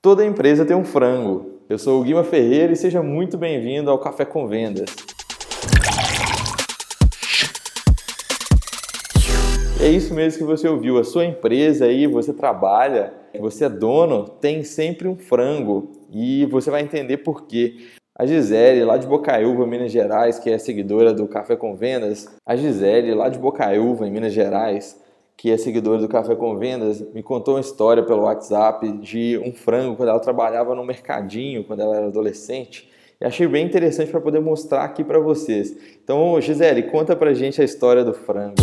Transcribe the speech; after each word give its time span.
Toda 0.00 0.24
empresa 0.24 0.64
tem 0.64 0.76
um 0.76 0.84
frango. 0.84 1.58
Eu 1.68 1.76
sou 1.76 2.00
o 2.00 2.04
Guima 2.04 2.22
Ferreira 2.22 2.72
e 2.72 2.76
seja 2.76 3.02
muito 3.02 3.36
bem-vindo 3.36 3.90
ao 3.90 3.98
Café 3.98 4.24
com 4.24 4.46
Vendas. 4.46 4.88
É 9.80 9.88
isso 9.88 10.14
mesmo 10.14 10.38
que 10.38 10.44
você 10.44 10.68
ouviu. 10.68 10.98
A 10.98 11.04
sua 11.04 11.24
empresa 11.24 11.86
aí, 11.86 12.06
você 12.06 12.32
trabalha, 12.32 13.12
você 13.40 13.64
é 13.64 13.68
dono, 13.68 14.28
tem 14.28 14.62
sempre 14.62 15.08
um 15.08 15.16
frango 15.16 15.90
e 16.12 16.46
você 16.46 16.70
vai 16.70 16.82
entender 16.82 17.16
por 17.16 17.48
quê. 17.48 17.88
A 18.16 18.24
Gisele, 18.24 18.84
lá 18.84 18.98
de 18.98 19.06
Bocaiúva, 19.08 19.66
Minas 19.66 19.90
Gerais, 19.90 20.38
que 20.38 20.48
é 20.48 20.58
seguidora 20.58 21.12
do 21.12 21.26
Café 21.26 21.56
com 21.56 21.74
Vendas, 21.74 22.28
a 22.46 22.54
Gisele, 22.54 23.14
lá 23.14 23.28
de 23.28 23.38
Bocaiúva, 23.40 24.06
em 24.06 24.12
Minas 24.12 24.32
Gerais, 24.32 24.96
que 25.38 25.52
é 25.52 25.56
seguidora 25.56 26.00
do 26.00 26.08
Café 26.08 26.34
com 26.34 26.58
Vendas, 26.58 27.00
me 27.14 27.22
contou 27.22 27.54
uma 27.54 27.60
história 27.60 28.02
pelo 28.02 28.22
WhatsApp 28.22 28.90
de 28.98 29.38
um 29.38 29.52
frango 29.52 29.94
quando 29.94 30.08
ela 30.08 30.18
trabalhava 30.18 30.74
no 30.74 30.84
mercadinho, 30.84 31.62
quando 31.62 31.80
ela 31.80 31.96
era 31.96 32.06
adolescente. 32.06 32.90
E 33.20 33.24
achei 33.24 33.46
bem 33.46 33.64
interessante 33.64 34.10
para 34.10 34.20
poder 34.20 34.40
mostrar 34.40 34.82
aqui 34.82 35.04
para 35.04 35.20
vocês. 35.20 35.76
Então, 36.02 36.40
Gisele, 36.40 36.82
conta 36.82 37.14
pra 37.14 37.32
gente 37.34 37.62
a 37.62 37.64
história 37.64 38.04
do 38.04 38.12
frango. 38.12 38.56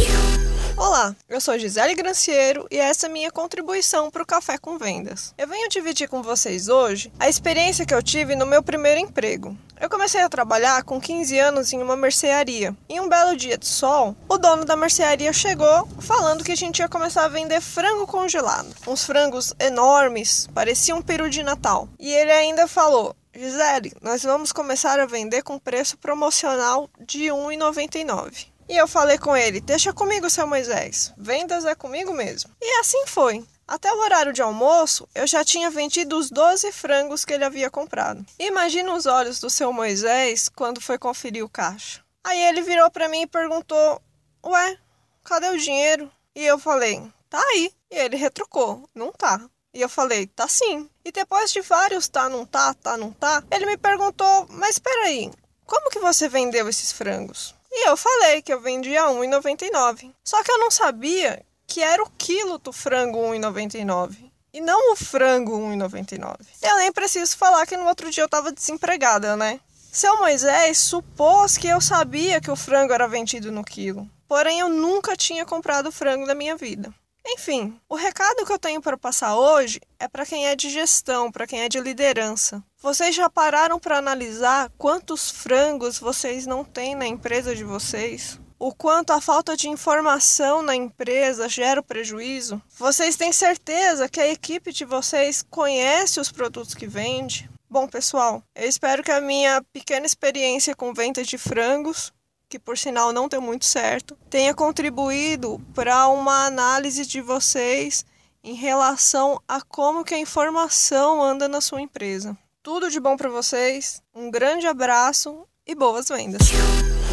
Olá, 0.78 1.16
eu 1.30 1.40
sou 1.40 1.58
Gisele 1.58 1.96
Granciero 1.96 2.68
e 2.70 2.78
essa 2.78 3.06
é 3.06 3.10
minha 3.10 3.32
contribuição 3.32 4.12
para 4.12 4.22
o 4.22 4.26
Café 4.26 4.58
com 4.58 4.78
Vendas. 4.78 5.34
Eu 5.38 5.48
venho 5.48 5.70
dividir 5.70 6.10
com 6.10 6.22
vocês 6.22 6.68
hoje 6.68 7.10
a 7.18 7.30
experiência 7.30 7.86
que 7.86 7.94
eu 7.94 8.04
tive 8.04 8.36
no 8.36 8.46
meu 8.46 8.62
primeiro 8.62 9.00
emprego. 9.00 9.56
Eu 9.80 9.90
comecei 9.90 10.20
a 10.20 10.28
trabalhar 10.28 10.84
com 10.84 11.00
15 11.00 11.40
anos 11.40 11.72
em 11.72 11.82
uma 11.82 11.96
mercearia. 11.96 12.76
Em 12.90 13.00
um 13.00 13.08
belo 13.08 13.38
dia 13.38 13.58
de 13.58 13.66
sol, 13.66 14.18
o 14.28 14.38
dono 14.38 14.66
da 14.66 14.76
mercearia 14.76 15.32
chegou 15.32 15.88
falando 16.00 16.44
que 16.44 16.52
a 16.52 16.58
gente 16.58 16.80
ia 16.80 16.90
começar 16.90 17.24
a 17.24 17.30
vender 17.30 17.62
frango 17.62 18.06
congelado. 18.06 18.76
Uns 18.86 19.06
frangos 19.06 19.54
enormes, 19.58 20.50
pareciam 20.54 20.98
um 20.98 21.02
peru 21.02 21.30
de 21.30 21.42
Natal. 21.42 21.88
E 21.98 22.12
ele 22.12 22.32
ainda 22.34 22.68
falou: 22.68 23.16
Gisele, 23.34 23.94
nós 24.02 24.24
vamos 24.24 24.52
começar 24.52 25.00
a 25.00 25.06
vender 25.06 25.42
com 25.42 25.58
preço 25.58 25.98
promocional 25.98 26.90
de 27.00 27.30
R$ 27.30 27.32
1,99. 27.32 28.55
E 28.68 28.76
eu 28.76 28.88
falei 28.88 29.18
com 29.18 29.36
ele: 29.36 29.62
Deixa 29.62 29.94
comigo, 29.94 30.30
seu 30.30 30.48
Moisés. 30.48 31.14
Vendas 31.18 31.66
é 31.66 31.76
comigo 31.76 32.14
mesmo. 32.14 32.52
E 32.62 32.80
assim 32.80 33.06
foi. 33.08 33.46
Até 33.68 33.92
o 33.92 34.00
horário 34.00 34.32
de 34.32 34.44
almoço, 34.44 35.08
eu 35.16 35.26
já 35.26 35.44
tinha 35.44 35.72
vendido 35.72 36.18
os 36.18 36.30
12 36.30 36.72
frangos 36.72 37.26
que 37.26 37.34
ele 37.34 37.44
havia 37.44 37.70
comprado. 37.70 38.24
Imagina 38.38 38.94
os 38.94 39.08
olhos 39.08 39.40
do 39.40 39.50
seu 39.50 39.74
Moisés 39.74 40.50
quando 40.50 40.80
foi 40.80 41.00
conferir 41.00 41.44
o 41.44 41.50
caixa. 41.50 42.04
Aí 42.24 42.40
ele 42.40 42.62
virou 42.62 42.90
para 42.92 43.10
mim 43.10 43.22
e 43.22 43.28
perguntou: 43.28 44.02
Ué, 44.46 44.78
cadê 45.24 45.50
o 45.50 45.58
dinheiro? 45.58 46.12
E 46.36 46.46
eu 46.46 46.60
falei: 46.60 47.02
Tá 47.30 47.40
aí. 47.40 47.72
E 47.90 47.96
ele 47.96 48.16
retrucou: 48.16 48.88
Não 48.94 49.12
tá. 49.12 49.42
E 49.74 49.82
eu 49.82 49.90
falei: 49.90 50.28
Tá 50.28 50.48
sim. 50.48 50.90
E 51.04 51.12
depois 51.12 51.52
de 51.52 51.62
vários 51.62 52.08
tá, 52.08 52.30
não 52.30 52.46
tá, 52.46 52.74
tá, 52.74 52.98
não 52.98 53.12
tá, 53.12 53.44
ele 53.52 53.66
me 53.66 53.78
perguntou: 53.78 54.48
Mas 54.50 54.72
espera 54.72 55.06
aí, 55.06 55.32
como 55.66 55.90
que 55.90 56.00
você 56.00 56.30
vendeu 56.30 56.70
esses 56.70 56.92
frangos? 56.92 57.56
Eu 57.86 57.96
falei 57.96 58.42
que 58.42 58.52
eu 58.52 58.60
vendia 58.60 59.04
a 59.04 59.10
1,99. 59.10 60.12
Só 60.24 60.42
que 60.44 60.52
eu 60.52 60.58
não 60.58 60.72
sabia 60.72 61.46
que 61.68 61.82
era 61.82 62.02
o 62.02 62.12
quilo 62.18 62.58
do 62.58 62.74
frango 62.74 63.20
1,99 63.20 64.32
e 64.54 64.62
não 64.62 64.94
o 64.94 64.96
frango 64.96 65.60
1,99. 65.60 66.38
Eu 66.62 66.78
nem 66.78 66.92
preciso 66.92 67.38
falar 67.38 67.66
que 67.66 67.78
no 67.78 67.86
outro 67.86 68.10
dia 68.10 68.24
eu 68.24 68.28
estava 68.28 68.52
desempregada, 68.52 69.36
né? 69.36 69.60
Seu 69.92 70.18
Moisés 70.18 70.78
supôs 70.78 71.58
que 71.58 71.68
eu 71.68 71.80
sabia 71.80 72.42
que 72.42 72.52
o 72.52 72.56
frango 72.56 72.92
era 72.92 73.08
vendido 73.08 73.52
no 73.52 73.64
quilo, 73.64 74.10
porém 74.28 74.60
eu 74.60 74.68
nunca 74.68 75.16
tinha 75.16 75.46
comprado 75.46 75.92
frango 75.92 76.26
na 76.26 76.36
minha 76.36 76.56
vida. 76.56 76.94
Enfim, 77.28 77.80
o 77.90 77.96
recado 77.96 78.46
que 78.46 78.54
eu 78.54 78.60
tenho 78.60 78.82
para 78.82 78.98
passar 78.98 79.36
hoje 79.36 79.82
é 80.00 80.08
para 80.08 80.26
quem 80.26 80.48
é 80.48 80.56
de 80.56 80.70
gestão, 80.70 81.32
para 81.32 81.48
quem 81.48 81.62
é 81.62 81.70
de 81.70 81.80
liderança. 81.80 82.64
Vocês 82.80 83.16
já 83.16 83.28
pararam 83.30 83.80
para 83.80 83.98
analisar 83.98 84.72
quantos 84.78 85.32
frangos 85.32 85.98
vocês 85.98 86.46
não 86.46 86.64
têm 86.64 86.94
na 86.94 87.08
empresa 87.08 87.56
de 87.56 87.64
vocês? 87.64 88.40
O 88.60 88.74
quanto 88.74 89.12
a 89.12 89.20
falta 89.20 89.58
de 89.58 89.68
informação 89.68 90.62
na 90.62 90.76
empresa 90.76 91.50
gera 91.50 91.82
prejuízo? 91.82 92.62
Vocês 92.78 93.16
têm 93.16 93.34
certeza 93.34 94.08
que 94.08 94.22
a 94.22 94.28
equipe 94.28 94.72
de 94.72 94.86
vocês 94.86 95.44
conhece 95.50 96.20
os 96.20 96.32
produtos 96.32 96.74
que 96.74 96.88
vende? 96.88 97.50
Bom, 97.68 97.88
pessoal, 97.88 98.44
eu 98.56 98.70
espero 98.70 99.04
que 99.04 99.12
a 99.12 99.20
minha 99.20 99.62
pequena 99.74 100.06
experiência 100.06 100.76
com 100.76 100.94
venda 100.94 101.24
de 101.24 101.38
frangos 101.38 102.14
que 102.56 102.60
por 102.60 102.78
sinal 102.78 103.12
não 103.12 103.28
deu 103.28 103.42
muito 103.42 103.66
certo, 103.66 104.18
tenha 104.30 104.54
contribuído 104.54 105.60
para 105.74 106.08
uma 106.08 106.46
análise 106.46 107.06
de 107.06 107.20
vocês 107.20 108.06
em 108.42 108.54
relação 108.54 109.42
a 109.46 109.60
como 109.60 110.06
que 110.06 110.14
a 110.14 110.20
informação 110.20 111.22
anda 111.22 111.50
na 111.50 111.60
sua 111.60 111.82
empresa. 111.82 112.38
Tudo 112.64 112.90
de 112.90 112.98
bom 112.98 113.18
para 113.18 113.30
vocês, 113.30 114.02
um 114.14 114.32
grande 114.32 114.68
abraço 114.68 115.46
e 115.68 115.76
boas 115.76 116.08
vendas. 116.08 116.44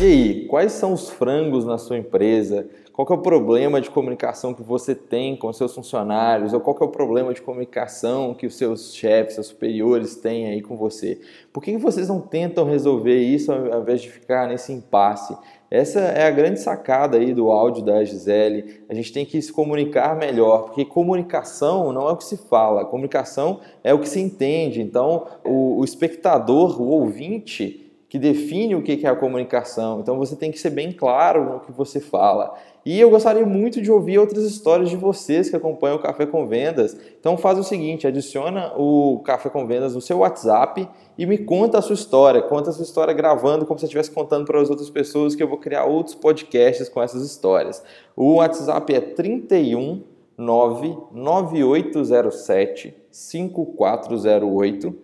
E 0.01 0.05
aí, 0.05 0.47
quais 0.47 0.73
são 0.73 0.93
os 0.93 1.11
frangos 1.11 1.65
na 1.65 1.77
sua 1.77 1.99
empresa? 1.99 2.67
Qual 2.93 3.07
é 3.11 3.13
o 3.15 3.19
problema 3.19 3.81
de 3.81 3.91
comunicação 3.91 4.53
que 4.53 4.63
você 4.63 4.95
tem 4.95 5.37
com 5.37 5.53
seus 5.53 5.75
funcionários? 5.75 6.53
Ou 6.53 6.61
qual 6.61 6.77
é 6.81 6.85
o 6.85 6.89
problema 6.89 7.33
de 7.33 7.41
comunicação 7.41 8.35
que 8.35 8.47
os 8.47 8.57
seus 8.57 8.95
chefes, 8.95 9.35
seus 9.35 9.47
superiores 9.49 10.17
têm 10.17 10.47
aí 10.47 10.61
com 10.61 10.77
você? 10.77 11.21
Por 11.53 11.63
que 11.63 11.77
vocês 11.77 12.09
não 12.09 12.21
tentam 12.21 12.65
resolver 12.65 13.19
isso 13.19 13.53
ao 13.53 13.81
invés 13.81 14.03
de 14.03 14.11
ficar 14.11 14.49
nesse 14.49 14.73
impasse? 14.73 15.37
Essa 15.71 16.01
é 16.01 16.27
a 16.27 16.31
grande 16.31 16.61
sacada 16.61 17.17
aí 17.17 17.33
do 17.33 17.51
áudio 17.51 17.83
da 17.83 18.05
Gisele. 18.05 18.83
A 18.89 18.95
gente 18.95 19.13
tem 19.13 19.25
que 19.25 19.41
se 19.41 19.53
comunicar 19.53 20.17
melhor, 20.17 20.65
porque 20.65 20.85
comunicação 20.85 21.93
não 21.93 22.09
é 22.09 22.13
o 22.13 22.17
que 22.17 22.25
se 22.25 22.37
fala, 22.37 22.85
comunicação 22.85 23.61
é 23.83 23.95
o 23.95 23.99
que 23.99 24.09
se 24.09 24.21
entende. 24.21 24.83
Então, 24.83 25.27
o, 25.43 25.79
o 25.79 25.85
espectador, 25.85 26.81
o 26.81 26.89
ouvinte, 26.89 27.82
que 28.13 28.19
define 28.19 28.75
o 28.75 28.83
que 28.83 29.07
é 29.07 29.09
a 29.09 29.17
comunicação. 29.17 30.01
Então 30.01 30.19
você 30.19 30.37
tem 30.37 30.51
que 30.51 30.59
ser 30.59 30.69
bem 30.69 30.93
claro 30.93 31.55
no 31.55 31.61
que 31.61 31.73
você 31.73 31.99
fala. 31.99 32.53
E 32.85 33.01
eu 33.01 33.09
gostaria 33.09 33.47
muito 33.47 33.81
de 33.81 33.91
ouvir 33.91 34.19
outras 34.19 34.45
histórias 34.45 34.91
de 34.91 34.99
vocês 34.99 35.49
que 35.49 35.57
acompanham 35.57 35.97
o 35.97 35.99
Café 35.99 36.27
com 36.27 36.47
Vendas. 36.47 36.95
Então 37.19 37.39
faz 37.39 37.59
o 37.59 37.65
seguinte, 37.65 38.07
adiciona 38.07 38.75
o 38.77 39.23
Café 39.25 39.49
com 39.49 39.67
Vendas 39.67 39.95
no 39.95 40.03
seu 40.03 40.19
WhatsApp 40.19 40.87
e 41.17 41.25
me 41.25 41.39
conta 41.39 41.79
a 41.79 41.81
sua 41.81 41.95
história. 41.95 42.43
Conta 42.43 42.69
a 42.69 42.75
sua 42.75 42.83
história 42.83 43.15
gravando 43.15 43.65
como 43.65 43.79
se 43.79 43.87
estivesse 43.87 44.11
contando 44.11 44.45
para 44.45 44.61
as 44.61 44.69
outras 44.69 44.91
pessoas 44.91 45.35
que 45.35 45.43
eu 45.43 45.49
vou 45.49 45.57
criar 45.57 45.87
outros 45.87 46.15
podcasts 46.15 46.91
com 46.91 47.03
essas 47.03 47.25
histórias. 47.25 47.83
O 48.15 48.35
WhatsApp 48.35 48.95
é 48.95 49.01
31 49.01 50.03
99807 50.37 52.95
5408 53.11 54.95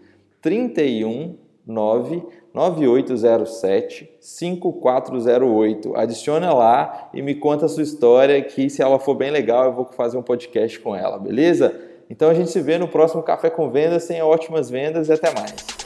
31 0.43 1.48
9807 1.69 4.11
5408. 4.19 5.95
Adiciona 5.95 6.53
lá 6.53 7.11
e 7.15 7.23
me 7.23 7.35
conta 7.35 7.67
a 7.67 7.69
sua 7.69 7.83
história 7.83 8.43
que 8.43 8.69
se 8.69 8.83
ela 8.83 8.99
for 8.99 9.15
bem 9.15 9.31
legal 9.31 9.67
eu 9.67 9.73
vou 9.73 9.85
fazer 9.85 10.17
um 10.17 10.23
podcast 10.23 10.81
com 10.81 10.97
ela, 10.97 11.19
beleza? 11.19 11.79
Então 12.11 12.31
a 12.31 12.35
gente 12.35 12.51
se 12.51 12.61
vê 12.61 12.79
no 12.79 12.89
próximo 12.89 13.23
Café 13.23 13.51
com 13.51 13.71
Vendas. 13.71 14.07
Tenha 14.07 14.25
ótimas 14.25 14.71
vendas 14.71 15.09
e 15.09 15.13
até 15.13 15.33
mais. 15.33 15.78